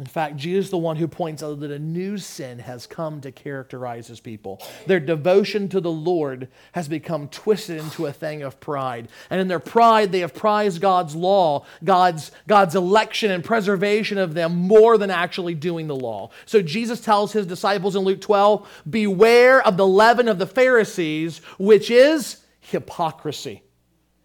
[0.00, 3.20] In fact, Jesus is the one who points out that a new sin has come
[3.20, 4.60] to characterize his people.
[4.88, 9.06] Their devotion to the Lord has become twisted into a thing of pride.
[9.30, 14.34] And in their pride, they have prized God's law, God's, God's election and preservation of
[14.34, 16.30] them more than actually doing the law.
[16.44, 21.38] So Jesus tells his disciples in Luke 12 Beware of the leaven of the Pharisees,
[21.56, 23.62] which is hypocrisy.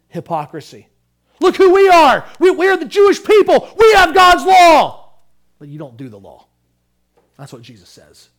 [0.08, 0.88] Hypocrisy.
[1.40, 2.26] Look who we are.
[2.40, 3.72] We, we are the Jewish people.
[3.78, 4.99] We have God's law.
[5.60, 6.46] But you don't do the law.
[7.38, 8.30] That's what Jesus says.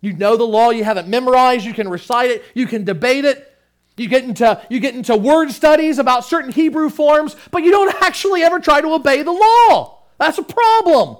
[0.00, 3.24] You know the law, you have it memorized, you can recite it, you can debate
[3.24, 3.52] it.
[3.96, 7.94] You get into you get into word studies about certain Hebrew forms, but you don't
[8.02, 10.02] actually ever try to obey the law.
[10.18, 11.18] That's a problem.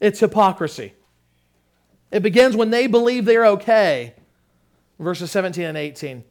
[0.00, 0.94] It's hypocrisy.
[2.10, 4.14] It begins when they believe they're okay.
[4.98, 6.24] Verses 17 and 18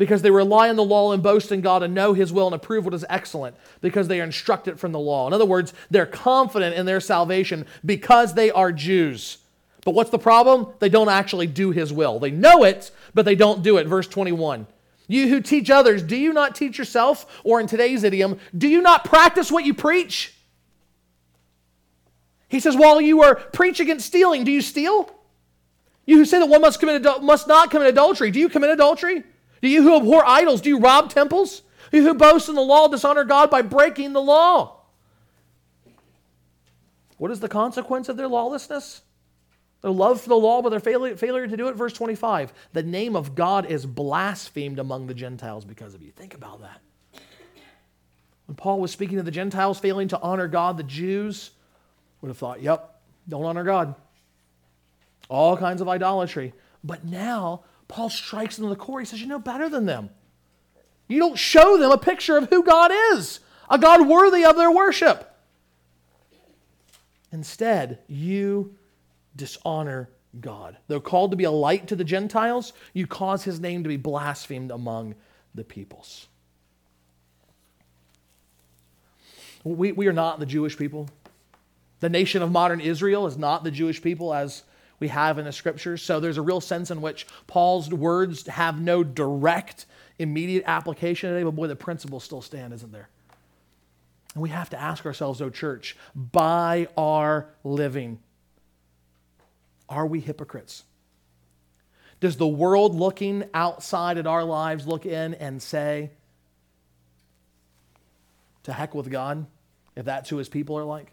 [0.00, 2.54] because they rely on the law and boast in God and know His will and
[2.54, 5.26] approve what is excellent because they are instructed from the law.
[5.26, 9.36] In other words, they're confident in their salvation because they are Jews.
[9.84, 10.68] But what's the problem?
[10.78, 12.18] They don't actually do His will.
[12.18, 13.86] They know it, but they don't do it.
[13.86, 14.66] Verse 21.
[15.06, 17.42] You who teach others, do you not teach yourself?
[17.44, 20.34] Or in today's idiom, do you not practice what you preach?
[22.48, 25.10] He says, while you are preach against stealing, do you steal?
[26.06, 29.24] You who say that one must, commit, must not commit adultery, do you commit adultery?
[29.62, 31.62] Do you who abhor idols, do you rob temples?
[31.92, 34.76] You who boast in the law dishonor God by breaking the law.
[37.18, 39.02] What is the consequence of their lawlessness?
[39.82, 41.74] Their love for the law, but their failure, failure to do it.
[41.74, 46.12] Verse 25 The name of God is blasphemed among the Gentiles because of you.
[46.12, 46.80] Think about that.
[48.46, 51.50] When Paul was speaking to the Gentiles failing to honor God, the Jews
[52.20, 53.94] would have thought, yep, don't honor God.
[55.28, 56.52] All kinds of idolatry.
[56.82, 59.00] But now Paul strikes them in the core.
[59.00, 60.10] He says, You know better than them.
[61.08, 64.70] You don't show them a picture of who God is, a God worthy of their
[64.70, 65.26] worship.
[67.32, 68.76] Instead, you
[69.34, 70.08] dishonor
[70.40, 70.76] God.
[70.86, 73.96] Though called to be a light to the Gentiles, you cause his name to be
[73.96, 75.16] blasphemed among
[75.54, 76.28] the peoples.
[79.64, 81.08] We, we are not the Jewish people.
[81.98, 84.62] The nation of modern Israel is not the Jewish people as
[85.00, 86.02] we have in the scriptures.
[86.02, 89.86] So there's a real sense in which Paul's words have no direct,
[90.18, 93.08] immediate application today, but boy, the principles still stand, isn't there?
[94.34, 98.20] And we have to ask ourselves, oh, church, by our living,
[99.88, 100.84] are we hypocrites?
[102.20, 106.10] Does the world looking outside at our lives look in and say,
[108.64, 109.46] to heck with God,
[109.96, 111.12] if that's who his people are like?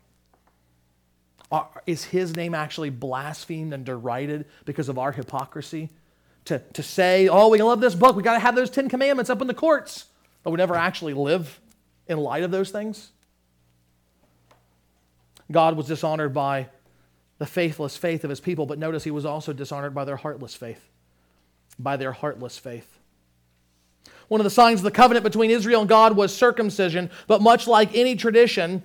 [1.85, 5.89] Is his name actually blasphemed and derided because of our hypocrisy?
[6.45, 9.29] To, to say, oh, we love this book, we got to have those Ten Commandments
[9.29, 10.05] up in the courts,
[10.43, 11.59] but we never actually live
[12.07, 13.11] in light of those things?
[15.51, 16.67] God was dishonored by
[17.37, 20.55] the faithless faith of his people, but notice he was also dishonored by their heartless
[20.55, 20.89] faith.
[21.79, 22.97] By their heartless faith.
[24.27, 27.67] One of the signs of the covenant between Israel and God was circumcision, but much
[27.67, 28.83] like any tradition,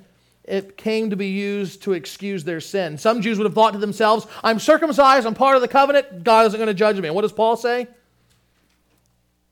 [0.52, 2.98] it came to be used to excuse their sin.
[2.98, 6.44] Some Jews would have thought to themselves, I'm circumcised, I'm part of the covenant, God
[6.46, 7.08] isn't going to judge me.
[7.08, 7.88] And what does Paul say?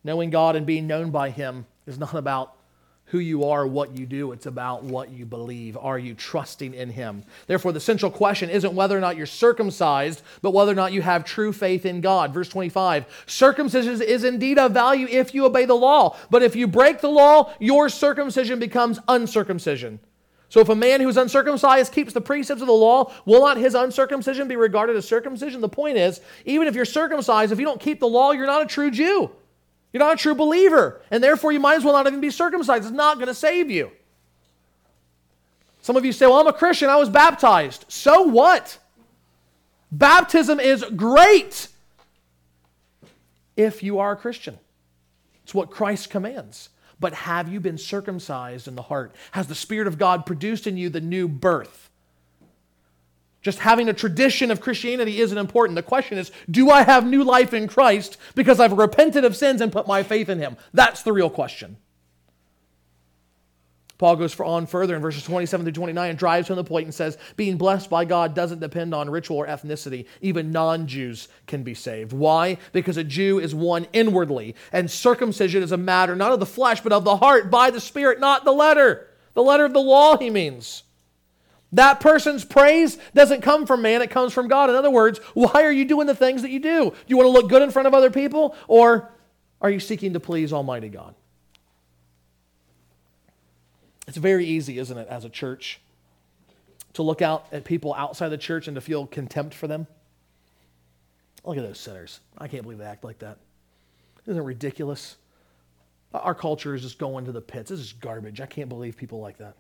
[0.04, 2.54] Knowing God and being known by Him is not about
[3.06, 4.32] who you are, what you do.
[4.32, 5.78] It's about what you believe.
[5.78, 7.24] Are you trusting in Him?
[7.46, 11.00] Therefore, the central question isn't whether or not you're circumcised, but whether or not you
[11.00, 12.34] have true faith in God.
[12.34, 16.66] Verse 25 Circumcision is indeed of value if you obey the law, but if you
[16.66, 19.98] break the law, your circumcision becomes uncircumcision.
[20.50, 23.76] So if a man who's uncircumcised keeps the precepts of the law, will not his
[23.76, 25.60] uncircumcision be regarded as circumcision?
[25.60, 28.62] The point is, even if you're circumcised, if you don't keep the law, you're not
[28.62, 29.30] a true Jew.
[29.92, 31.00] You're not a true believer.
[31.12, 32.84] And therefore, you might as well not even be circumcised.
[32.84, 33.92] It's not going to save you.
[35.82, 36.88] Some of you say, Well, I'm a Christian.
[36.88, 37.84] I was baptized.
[37.88, 38.76] So what?
[39.92, 41.68] Baptism is great
[43.56, 44.58] if you are a Christian.
[45.44, 46.70] It's what Christ commands.
[47.00, 49.14] But have you been circumcised in the heart?
[49.32, 51.90] Has the Spirit of God produced in you the new birth?
[53.42, 55.76] Just having a tradition of Christianity isn't important.
[55.76, 59.62] The question is do I have new life in Christ because I've repented of sins
[59.62, 60.58] and put my faith in Him?
[60.74, 61.78] That's the real question.
[64.00, 66.94] Paul goes on further in verses 27 through 29 and drives home the point and
[66.94, 70.06] says, Being blessed by God doesn't depend on ritual or ethnicity.
[70.22, 72.14] Even non Jews can be saved.
[72.14, 72.56] Why?
[72.72, 76.80] Because a Jew is one inwardly, and circumcision is a matter not of the flesh,
[76.80, 79.07] but of the heart, by the Spirit, not the letter.
[79.34, 80.82] The letter of the law, he means.
[81.72, 84.70] That person's praise doesn't come from man, it comes from God.
[84.70, 86.88] In other words, why are you doing the things that you do?
[86.88, 89.11] Do you want to look good in front of other people, or
[89.61, 91.14] are you seeking to please Almighty God?
[94.11, 95.80] It's very easy, isn't it, as a church,
[96.94, 99.86] to look out at people outside the church and to feel contempt for them.
[101.44, 102.18] Look at those sinners.
[102.36, 103.38] I can't believe they act like that.
[104.26, 105.14] Isn't it ridiculous?
[106.12, 107.70] Our culture is just going to the pits.
[107.70, 108.40] This is garbage.
[108.40, 109.54] I can't believe people like that.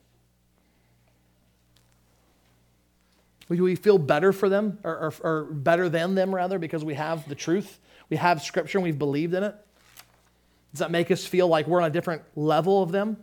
[3.48, 6.94] Do we feel better for them, or, or, or, better than them, rather, because we
[6.94, 7.78] have the truth?
[8.08, 9.54] We have Scripture and we've believed in it?
[10.72, 13.16] Does that make us feel like we're on a different level of them?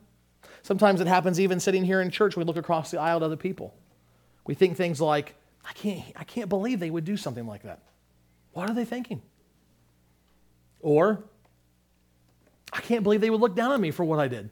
[0.67, 2.35] Sometimes it happens even sitting here in church.
[2.35, 3.73] We look across the aisle at other people.
[4.45, 7.83] We think things like, I can't, I can't believe they would do something like that.
[8.51, 9.21] What are they thinking?
[10.81, 11.23] Or,
[12.73, 14.49] I can't believe they would look down on me for what I did.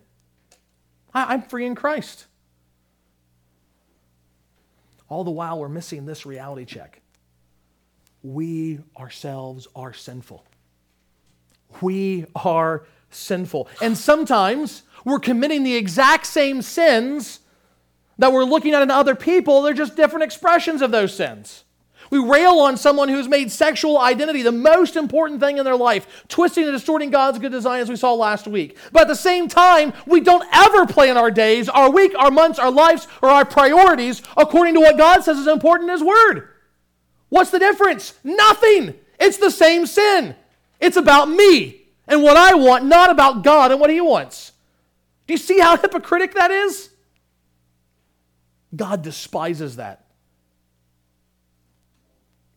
[1.14, 2.28] I, I'm free in Christ.
[5.10, 7.02] All the while, we're missing this reality check.
[8.24, 10.46] We ourselves are sinful.
[11.82, 12.86] We are
[13.16, 13.68] sinful.
[13.82, 17.40] And sometimes we're committing the exact same sins
[18.18, 21.64] that we're looking at in other people, they're just different expressions of those sins.
[22.12, 26.26] We rail on someone who's made sexual identity the most important thing in their life,
[26.28, 28.78] twisting and distorting God's good design as we saw last week.
[28.92, 32.60] But at the same time, we don't ever plan our days, our week, our months,
[32.60, 36.50] our lives, or our priorities according to what God says is important in His Word.
[37.30, 38.14] What's the difference?
[38.24, 38.94] Nothing.
[39.20, 40.36] It's the same sin.
[40.80, 44.52] It's about me and what I want, not about God and what He wants.
[45.28, 46.90] Do you see how hypocritical that is?
[48.76, 50.06] God despises that.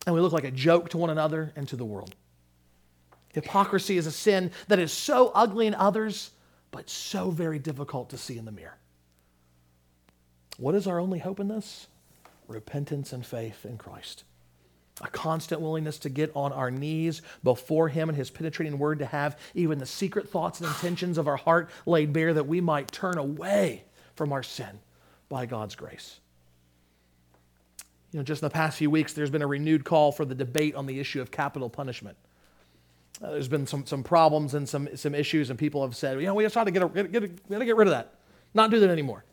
[0.06, 2.14] And we look like a joke to one another and to the world.
[3.34, 6.30] Hypocrisy is a sin that is so ugly in others,
[6.70, 8.78] but so very difficult to see in the mirror.
[10.56, 11.86] What is our only hope in this?
[12.48, 14.24] Repentance and faith in Christ.
[15.00, 19.06] A constant willingness to get on our knees before Him and His penetrating word to
[19.06, 22.90] have even the secret thoughts and intentions of our heart laid bare that we might
[22.90, 23.84] turn away
[24.16, 24.80] from our sin
[25.28, 26.18] by God's grace.
[28.12, 30.34] You know, just in the past few weeks, there's been a renewed call for the
[30.34, 32.16] debate on the issue of capital punishment.
[33.22, 36.26] Uh, there's been some, some problems and some, some issues, and people have said, you
[36.26, 38.14] know, we just ought to get, a, get, get, to get rid of that,
[38.54, 39.24] not do that anymore.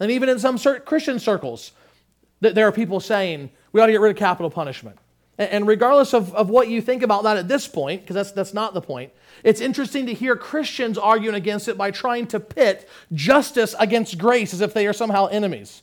[0.00, 1.72] And even in some Christian circles,
[2.40, 4.98] there are people saying we ought to get rid of capital punishment.
[5.36, 8.54] And regardless of, of what you think about that at this point, because that's, that's
[8.54, 9.12] not the point,
[9.42, 14.54] it's interesting to hear Christians arguing against it by trying to pit justice against grace
[14.54, 15.82] as if they are somehow enemies.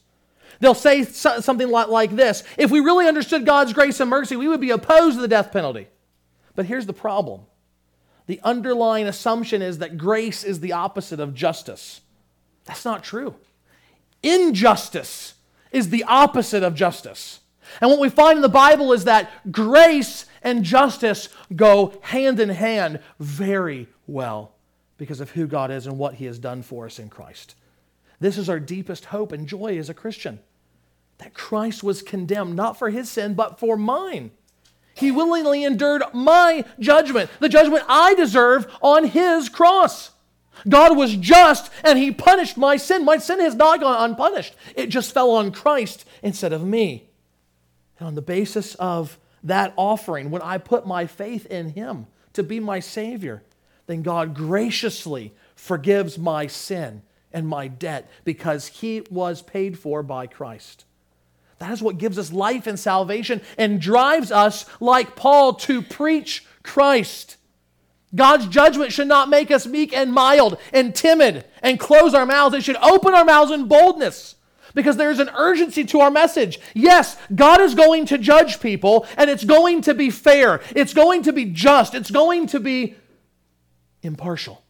[0.62, 4.62] They'll say something like this If we really understood God's grace and mercy, we would
[4.62, 5.88] be opposed to the death penalty.
[6.56, 7.42] But here's the problem
[8.28, 12.00] the underlying assumption is that grace is the opposite of justice.
[12.64, 13.36] That's not true.
[14.24, 15.34] Injustice
[15.74, 17.41] is the opposite of justice.
[17.80, 22.50] And what we find in the Bible is that grace and justice go hand in
[22.50, 24.56] hand very well
[24.98, 27.56] because of who God is and what He has done for us in Christ.
[28.20, 30.40] This is our deepest hope and joy as a Christian
[31.18, 34.32] that Christ was condemned not for His sin, but for mine.
[34.96, 40.12] He willingly endured my judgment, the judgment I deserve on His cross.
[40.68, 43.06] God was just and He punished my sin.
[43.06, 47.11] My sin has not gone unpunished, it just fell on Christ instead of me.
[48.02, 52.42] And on the basis of that offering, when I put my faith in Him to
[52.42, 53.44] be my Savior,
[53.86, 60.26] then God graciously forgives my sin and my debt because He was paid for by
[60.26, 60.86] Christ.
[61.60, 66.44] That is what gives us life and salvation and drives us, like Paul, to preach
[66.64, 67.38] Christ.
[68.16, 72.56] God's judgment should not make us meek and mild and timid and close our mouths.
[72.56, 74.38] It should open our mouths in boldness
[74.74, 76.60] because there's an urgency to our message.
[76.74, 81.24] Yes, God is going to judge people, and it's going to be fair, it's going
[81.24, 82.96] to be just, it's going to be
[84.04, 84.64] impartial.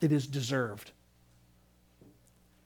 [0.00, 0.92] It is deserved.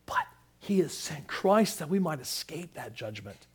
[0.07, 0.27] But
[0.59, 3.47] He has sent Christ that we might escape that judgment.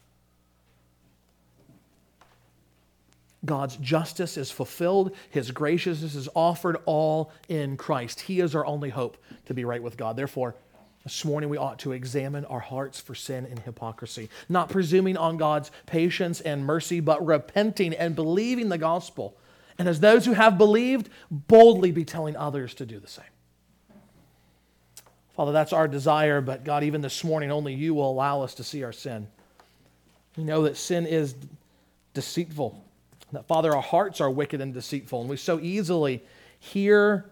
[3.45, 8.21] God's justice is fulfilled, His graciousness is offered all in Christ.
[8.21, 10.15] He is our only hope to be right with God.
[10.15, 10.55] Therefore,
[11.07, 15.37] this morning, we ought to examine our hearts for sin and hypocrisy, not presuming on
[15.37, 19.37] God's patience and mercy, but repenting and believing the gospel.
[19.79, 23.25] And as those who have believed, boldly be telling others to do the same.
[25.35, 28.63] Father, that's our desire, but God, even this morning, only you will allow us to
[28.63, 29.27] see our sin.
[30.35, 31.35] We know that sin is
[32.13, 32.83] deceitful,
[33.31, 36.23] that, Father, our hearts are wicked and deceitful, and we so easily
[36.59, 37.29] hear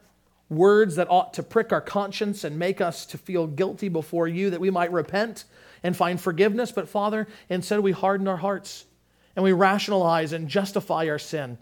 [0.49, 4.49] words that ought to prick our conscience and make us to feel guilty before you
[4.51, 5.45] that we might repent
[5.83, 6.71] and find forgiveness.
[6.71, 8.85] But Father, instead we harden our hearts
[9.35, 11.57] and we rationalize and justify our sin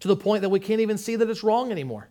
[0.00, 2.08] to the point that we can't even see that it's wrong anymore.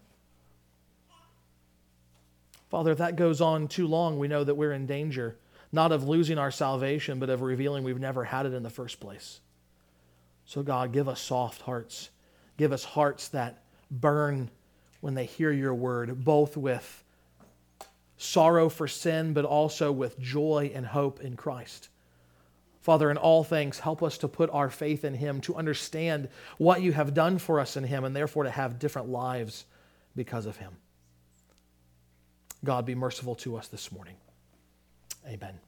[2.69, 5.37] Father, if that goes on too long, we know that we're in danger,
[5.71, 8.99] not of losing our salvation, but of revealing we've never had it in the first
[8.99, 9.39] place.
[10.45, 12.09] So, God, give us soft hearts.
[12.57, 14.49] Give us hearts that burn
[15.07, 17.03] when they hear your word, both with
[18.17, 21.87] sorrow for sin, but also with joy and hope in Christ.
[22.81, 26.27] Father, in all things, help us to put our faith in Him, to understand
[26.57, 29.63] what you have done for us in Him, and therefore to have different lives
[30.17, 30.73] because of him.
[32.65, 34.15] God be merciful to us this morning.
[35.25, 35.59] Amen.